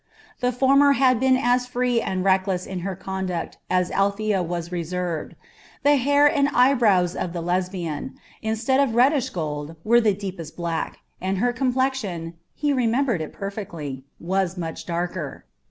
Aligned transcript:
The 0.39 0.51
former 0.51 0.93
had 0.93 1.19
been 1.19 1.37
as 1.37 1.67
free 1.67 2.01
and 2.01 2.23
reckless 2.25 2.65
in 2.65 2.79
her 2.79 2.95
conduct 2.95 3.59
as 3.69 3.91
Althea 3.91 4.41
was 4.41 4.71
reserved. 4.71 5.35
The 5.83 5.97
hair 5.97 6.25
and 6.25 6.49
eyebrows 6.49 7.15
of 7.15 7.33
the 7.33 7.39
Lesbian, 7.41 8.15
instead 8.41 8.79
of 8.79 8.95
reddish 8.95 9.29
gold, 9.29 9.75
were 9.83 10.01
the 10.01 10.15
deepest 10.15 10.57
black, 10.57 11.01
and 11.21 11.37
her 11.37 11.53
complexion 11.53 12.33
he 12.55 12.73
remembered 12.73 13.21
it 13.21 13.31
perfectly 13.31 14.03
was 14.19 14.57
much 14.57 14.87
darker. 14.87 15.45